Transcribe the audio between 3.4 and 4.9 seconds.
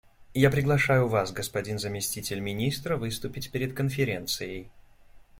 перед Конференцией.